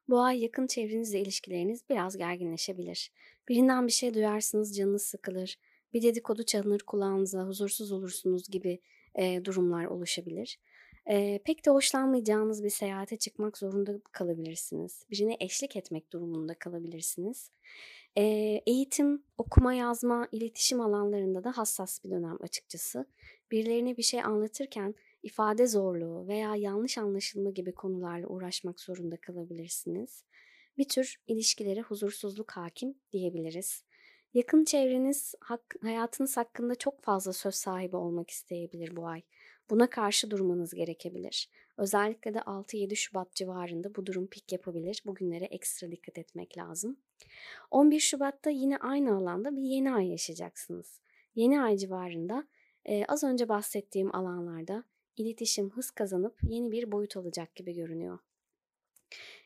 [0.08, 3.12] Bu ay yakın çevrenizle ilişkileriniz biraz gerginleşebilir.
[3.48, 5.58] Birinden bir şey duyarsınız canınız sıkılır.
[5.92, 8.78] Bir dedikodu çalınır kulağınıza, huzursuz olursunuz gibi
[9.14, 10.58] e, durumlar oluşabilir.
[11.06, 15.06] E, pek de hoşlanmayacağınız bir seyahate çıkmak zorunda kalabilirsiniz.
[15.10, 17.50] Birine eşlik etmek durumunda kalabilirsiniz.
[18.18, 18.22] E,
[18.66, 23.06] eğitim, okuma, yazma, iletişim alanlarında da hassas bir dönem açıkçası.
[23.50, 30.24] Birilerine bir şey anlatırken ifade zorluğu veya yanlış anlaşılma gibi konularla uğraşmak zorunda kalabilirsiniz.
[30.78, 33.84] Bir tür ilişkilere huzursuzluk hakim diyebiliriz.
[34.34, 39.22] Yakın çevreniz hak, hayatınız hakkında çok fazla söz sahibi olmak isteyebilir bu ay.
[39.70, 41.50] Buna karşı durmanız gerekebilir.
[41.76, 45.02] Özellikle de 6-7 Şubat civarında bu durum pik yapabilir.
[45.06, 46.96] Bugünlere ekstra dikkat etmek lazım.
[47.70, 51.00] 11 Şubat'ta yine aynı alanda bir yeni ay yaşayacaksınız.
[51.34, 52.48] Yeni ay civarında
[52.84, 54.84] e, az önce bahsettiğim alanlarda
[55.16, 58.18] iletişim hız kazanıp yeni bir boyut alacak gibi görünüyor.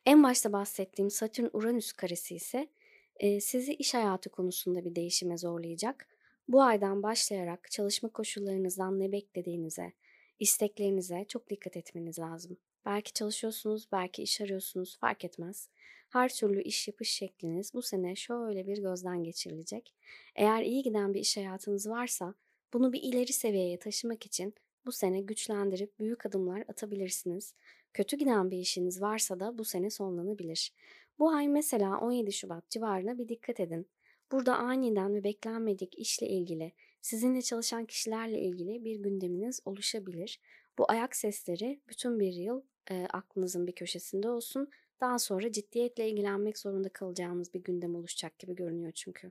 [0.06, 2.68] En başta bahsettiğim Satürn-Uranüs karesi ise
[3.16, 6.06] e, sizi iş hayatı konusunda bir değişime zorlayacak.
[6.48, 9.92] Bu aydan başlayarak çalışma koşullarınızdan ne beklediğinize,
[10.38, 12.56] isteklerinize çok dikkat etmeniz lazım.
[12.86, 15.68] Belki çalışıyorsunuz, belki iş arıyorsunuz, fark etmez.
[16.08, 19.94] Her türlü iş yapış şekliniz bu sene şöyle bir gözden geçirilecek.
[20.34, 22.34] Eğer iyi giden bir iş hayatınız varsa
[22.72, 24.54] bunu bir ileri seviyeye taşımak için
[24.86, 27.54] bu sene güçlendirip büyük adımlar atabilirsiniz.
[27.92, 30.72] Kötü giden bir işiniz varsa da bu sene sonlanabilir.
[31.18, 33.88] Bu ay mesela 17 Şubat civarına bir dikkat edin.
[34.32, 40.40] Burada aniden ve beklenmedik işle ilgili, sizinle çalışan kişilerle ilgili bir gündeminiz oluşabilir.
[40.78, 44.68] Bu ayak sesleri bütün bir yıl e, aklınızın bir köşesinde olsun.
[45.00, 49.30] Daha sonra ciddiyetle ilgilenmek zorunda kalacağınız bir gündem oluşacak gibi görünüyor çünkü.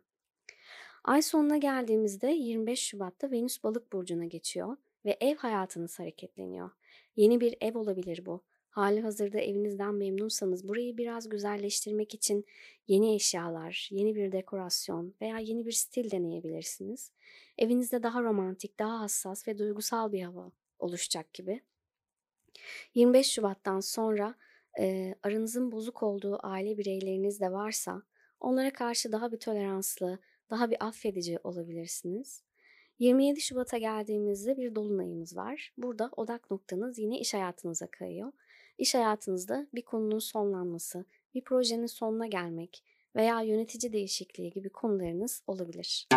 [1.03, 6.69] Ay sonuna geldiğimizde 25 Şubat'ta Venüs Balık burcuna geçiyor ve ev hayatınız hareketleniyor.
[7.15, 8.43] Yeni bir ev olabilir bu.
[8.69, 12.45] Hali hazırda evinizden memnunsanız burayı biraz güzelleştirmek için
[12.87, 17.11] yeni eşyalar, yeni bir dekorasyon veya yeni bir stil deneyebilirsiniz.
[17.57, 21.61] Evinizde daha romantik, daha hassas ve duygusal bir hava oluşacak gibi.
[22.95, 24.35] 25 Şubat'tan sonra
[24.79, 28.01] e, aranızın bozuk olduğu aile bireyleriniz de varsa
[28.39, 30.19] onlara karşı daha bir toleranslı,
[30.49, 32.43] daha bir affedici olabilirsiniz.
[32.99, 35.73] 27 Şubat'a geldiğimizde bir dolunayımız var.
[35.77, 38.31] Burada odak noktanız yine iş hayatınıza kayıyor.
[38.77, 42.83] İş hayatınızda bir konunun sonlanması, bir projenin sonuna gelmek
[43.15, 46.07] veya yönetici değişikliği gibi konularınız olabilir.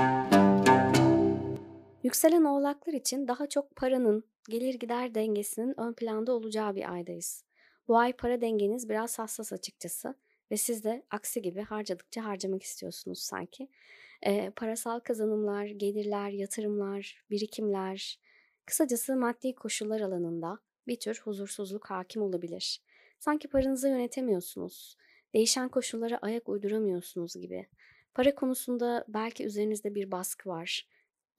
[2.03, 7.45] Yükselen oğlaklar için daha çok paranın, gelir gider dengesinin ön planda olacağı bir aydayız.
[7.89, 10.15] Bu ay para dengeniz biraz hassas açıkçası
[10.51, 13.69] ve siz de aksi gibi harcadıkça harcamak istiyorsunuz sanki.
[14.23, 18.19] E, parasal kazanımlar, gelirler, yatırımlar, birikimler,
[18.67, 22.83] kısacası maddi koşullar alanında bir tür huzursuzluk hakim olabilir.
[23.19, 24.97] Sanki paranızı yönetemiyorsunuz,
[25.35, 27.67] değişen koşullara ayak uyduramıyorsunuz gibi.
[28.15, 30.87] Para konusunda belki üzerinizde bir baskı var.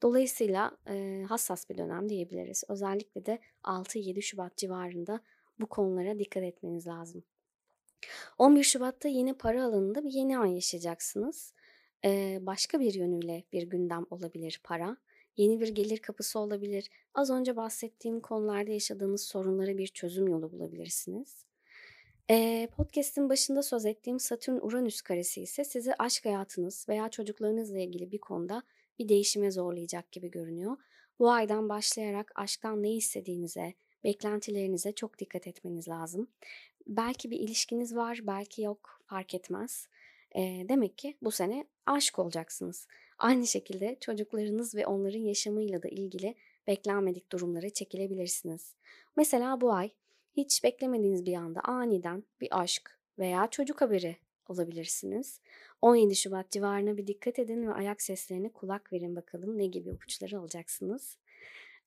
[0.04, 2.64] Dolayısıyla e, hassas bir dönem diyebiliriz.
[2.68, 5.20] Özellikle de 6-7 Şubat civarında
[5.60, 7.24] bu konulara dikkat etmeniz lazım.
[8.38, 11.52] 11 Şubat'ta yine para alanında bir yeni ay yaşayacaksınız.
[12.04, 14.96] Ee, başka bir yönüyle bir gündem olabilir para.
[15.36, 16.90] Yeni bir gelir kapısı olabilir.
[17.14, 21.44] Az önce bahsettiğim konularda yaşadığınız sorunlara bir çözüm yolu bulabilirsiniz.
[22.30, 28.18] Ee, podcast'in başında söz ettiğim Satürn-Uranüs karesi ise sizi aşk hayatınız veya çocuklarınızla ilgili bir
[28.18, 28.62] konuda
[28.98, 30.76] bir değişime zorlayacak gibi görünüyor.
[31.18, 36.28] Bu aydan başlayarak aşktan ne istediğinize, beklentilerinize çok dikkat etmeniz lazım.
[36.86, 39.88] Belki bir ilişkiniz var, belki yok, fark etmez.
[40.36, 42.86] E, demek ki bu sene aşık olacaksınız.
[43.18, 46.34] Aynı şekilde çocuklarınız ve onların yaşamıyla da ilgili
[46.66, 48.74] beklenmedik durumlara çekilebilirsiniz.
[49.16, 49.90] Mesela bu ay
[50.36, 55.40] hiç beklemediğiniz bir anda aniden bir aşk veya çocuk haberi alabilirsiniz.
[55.84, 60.38] 17 Şubat civarına bir dikkat edin ve ayak seslerine kulak verin bakalım ne gibi ipuçları
[60.38, 61.18] alacaksınız.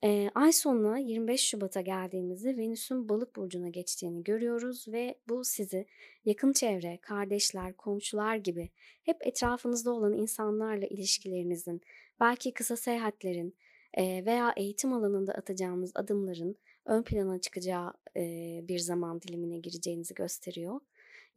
[0.04, 5.86] Ee, ay sonuna 25 Şubat'a geldiğimizde Venüs'ün balık burcuna geçtiğini görüyoruz ve bu sizi
[6.26, 8.70] yakın çevre, kardeşler, komşular gibi
[9.04, 11.82] hep etrafınızda olan insanlarla ilişkilerinizin,
[12.20, 13.56] belki kısa seyahatlerin
[13.94, 18.22] e, veya eğitim alanında atacağınız adımların ön plana çıkacağı e,
[18.68, 20.80] bir zaman dilimine gireceğinizi gösteriyor.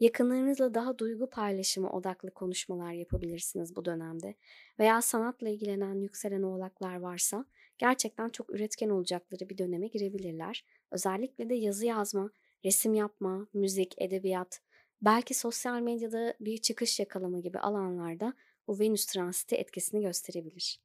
[0.00, 4.34] Yakınlarınızla daha duygu paylaşımı odaklı konuşmalar yapabilirsiniz bu dönemde.
[4.78, 7.44] Veya sanatla ilgilenen yükselen oğlaklar varsa
[7.78, 10.64] gerçekten çok üretken olacakları bir döneme girebilirler.
[10.90, 12.30] Özellikle de yazı yazma,
[12.64, 14.60] resim yapma, müzik, edebiyat,
[15.02, 18.34] belki sosyal medyada bir çıkış yakalama gibi alanlarda
[18.68, 20.80] bu Venüs transiti etkisini gösterebilir.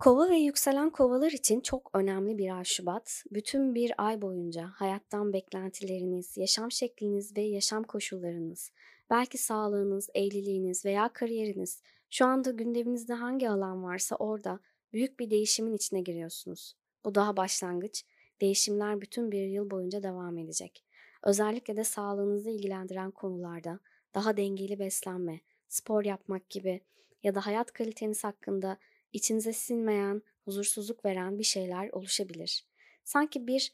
[0.00, 3.24] Kova ve yükselen kovalar için çok önemli bir ay Şubat.
[3.30, 8.72] Bütün bir ay boyunca hayattan beklentileriniz, yaşam şekliniz ve yaşam koşullarınız,
[9.10, 14.60] belki sağlığınız, evliliğiniz veya kariyeriniz Şu anda gündeminizde hangi alan varsa orada
[14.92, 16.74] büyük bir değişimin içine giriyorsunuz.
[17.04, 18.04] Bu daha başlangıç.
[18.40, 20.84] Değişimler bütün bir yıl boyunca devam edecek.
[21.22, 23.80] Özellikle de sağlığınızı ilgilendiren konularda
[24.14, 26.80] daha dengeli beslenme, spor yapmak gibi
[27.22, 28.76] ya da hayat kaliteniz hakkında
[29.12, 32.64] içinize sinmeyen, huzursuzluk veren bir şeyler oluşabilir.
[33.04, 33.72] Sanki bir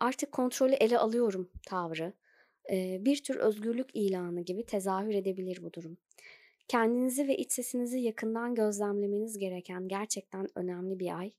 [0.00, 2.12] artık kontrolü ele alıyorum tavrı,
[3.04, 5.98] bir tür özgürlük ilanı gibi tezahür edebilir bu durum.
[6.68, 11.32] Kendinizi ve iç sesinizi yakından gözlemlemeniz gereken gerçekten önemli bir ay.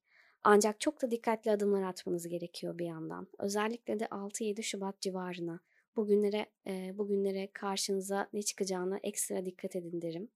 [0.43, 3.27] Ancak çok da dikkatli adımlar atmanız gerekiyor bir yandan.
[3.39, 5.59] Özellikle de 6-7 Şubat civarına
[5.95, 6.45] bugünlere
[6.97, 10.29] bugünlere karşınıza ne çıkacağına ekstra dikkat edin derim.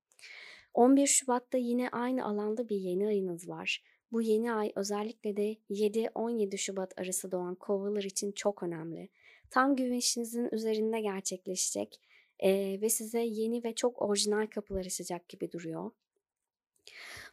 [0.73, 3.83] 11 Şubat'ta yine aynı alanda bir yeni ayınız var.
[4.11, 9.09] Bu yeni ay özellikle de 7-17 Şubat arası doğan kovalar için çok önemli.
[9.49, 12.01] Tam güneşinizin üzerinde gerçekleşecek
[12.39, 15.91] e, ve size yeni ve çok orijinal kapılar açacak gibi duruyor.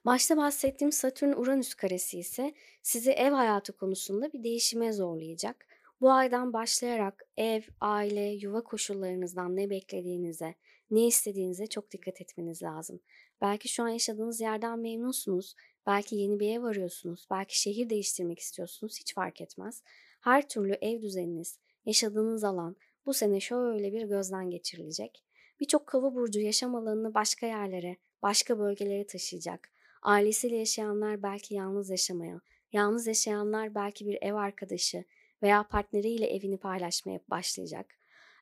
[0.05, 5.67] Başta bahsettiğim Satürn-Uranüs karesi ise sizi ev hayatı konusunda bir değişime zorlayacak.
[6.01, 10.55] Bu aydan başlayarak ev, aile, yuva koşullarınızdan ne beklediğinize,
[10.91, 13.01] ne istediğinize çok dikkat etmeniz lazım.
[13.41, 15.55] Belki şu an yaşadığınız yerden memnunsunuz,
[15.87, 19.83] belki yeni bir ev arıyorsunuz, belki şehir değiştirmek istiyorsunuz, hiç fark etmez.
[20.21, 25.25] Her türlü ev düzeniniz, yaşadığınız alan bu sene şöyle bir gözden geçirilecek.
[25.61, 29.71] Birçok kova burcu yaşam alanını başka yerlere, başka bölgelere taşıyacak.
[30.03, 32.41] Ailesiyle yaşayanlar belki yalnız yaşamaya,
[32.73, 35.05] yalnız yaşayanlar belki bir ev arkadaşı
[35.43, 37.95] veya partneriyle evini paylaşmaya başlayacak.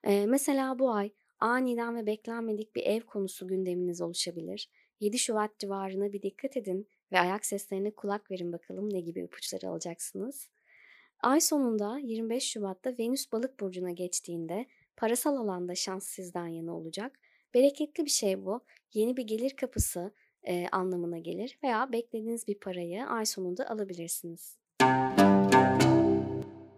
[0.04, 4.70] Ee, mesela bu ay aniden ve beklenmedik bir ev konusu gündeminiz oluşabilir.
[5.00, 9.68] 7 Şubat civarına bir dikkat edin ve ayak seslerine kulak verin bakalım ne gibi ipuçları
[9.68, 10.50] alacaksınız.
[11.20, 17.20] Ay sonunda 25 Şubat'ta Venüs balık burcuna geçtiğinde parasal alanda şans sizden yana olacak.
[17.54, 18.61] Bereketli bir şey bu.
[18.94, 24.59] Yeni bir gelir kapısı e, anlamına gelir veya beklediğiniz bir parayı ay sonunda alabilirsiniz.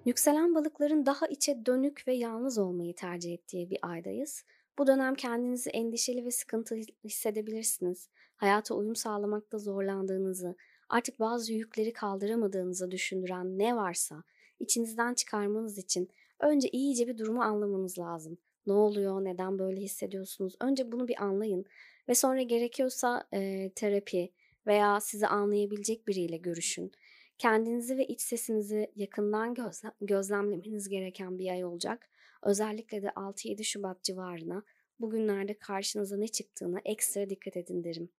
[0.05, 4.45] Yükselen balıkların daha içe dönük ve yalnız olmayı tercih ettiği bir aydayız.
[4.79, 8.09] Bu dönem kendinizi endişeli ve sıkıntılı hissedebilirsiniz.
[8.37, 10.57] Hayata uyum sağlamakta zorlandığınızı,
[10.89, 14.23] artık bazı yükleri kaldıramadığınızı düşündüren ne varsa
[14.61, 16.09] içinizden çıkarmanız için
[16.41, 18.39] önce iyice bir durumu anlamanız lazım.
[18.67, 20.55] Ne oluyor, neden böyle hissediyorsunuz?
[20.61, 21.65] Önce bunu bir anlayın
[22.09, 24.33] ve sonra gerekiyorsa e, terapi
[24.67, 26.93] veya sizi anlayabilecek biriyle görüşün.
[27.39, 32.09] Kendinizi ve iç sesinizi yakından gözle gözlemlemeniz gereken bir ay olacak.
[32.43, 34.63] Özellikle de 6-7 Şubat civarına
[35.01, 38.11] bugünlerde karşınıza ne çıktığına ekstra dikkat edin derim.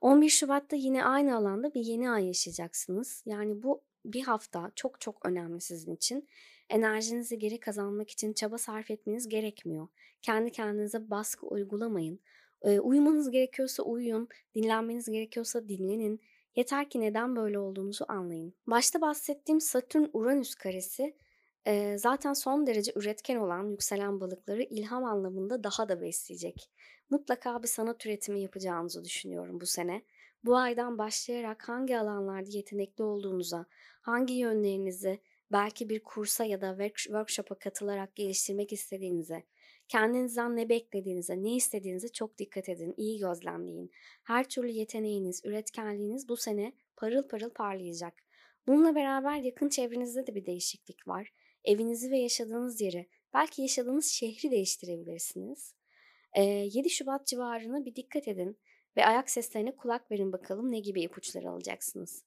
[0.00, 3.22] 11 Şubat'ta yine aynı alanda bir yeni ay yaşayacaksınız.
[3.26, 6.28] Yani bu bir hafta çok çok önemli sizin için.
[6.68, 9.88] Enerjinizi geri kazanmak için çaba sarf etmeniz gerekmiyor.
[10.22, 12.20] Kendi kendinize baskı uygulamayın.
[12.82, 16.20] Uyumanız gerekiyorsa uyuyun, dinlenmeniz gerekiyorsa dinlenin.
[16.56, 18.54] Yeter ki neden böyle olduğunuzu anlayın.
[18.66, 21.16] Başta bahsettiğim Satürn-Uranüs karesi
[21.66, 26.70] e, zaten son derece üretken olan yükselen balıkları ilham anlamında daha da besleyecek.
[27.10, 30.02] Mutlaka bir sanat üretimi yapacağınızı düşünüyorum bu sene.
[30.44, 33.66] Bu aydan başlayarak hangi alanlarda yetenekli olduğunuza,
[34.00, 35.20] hangi yönlerinizi
[35.52, 39.42] belki bir kursa ya da workshop'a katılarak geliştirmek istediğinize,
[39.88, 43.90] kendinizden ne beklediğinize, ne istediğinize çok dikkat edin, iyi gözlemleyin.
[44.22, 48.14] Her türlü yeteneğiniz, üretkenliğiniz bu sene parıl parıl parlayacak.
[48.66, 51.32] Bununla beraber yakın çevrenizde de bir değişiklik var.
[51.68, 55.74] Evinizi ve yaşadığınız yeri, belki yaşadığınız şehri değiştirebilirsiniz.
[56.36, 58.58] 7 Şubat civarına bir dikkat edin
[58.96, 62.24] ve ayak seslerine kulak verin bakalım ne gibi ipuçları alacaksınız.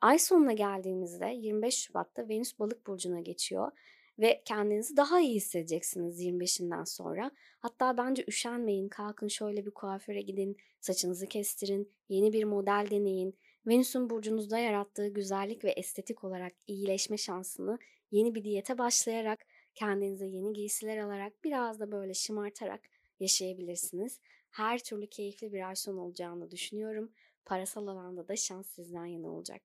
[0.00, 3.72] Ay sonuna geldiğimizde 25 Şubat'ta Venüs balık burcuna geçiyor
[4.18, 7.30] ve kendinizi daha iyi hissedeceksiniz 25'inden sonra.
[7.58, 13.38] Hatta bence üşenmeyin, kalkın şöyle bir kuaföre gidin, saçınızı kestirin, yeni bir model deneyin.
[13.66, 17.78] Venüs'ün burcunuzda yarattığı güzellik ve estetik olarak iyileşme şansını
[18.10, 22.80] yeni bir diyete başlayarak, kendinize yeni giysiler alarak, biraz da böyle şımartarak
[23.20, 24.20] yaşayabilirsiniz.
[24.50, 27.12] Her türlü keyifli bir ay sonu olacağını düşünüyorum.
[27.44, 29.62] Parasal alanda da şans sizden yana olacak.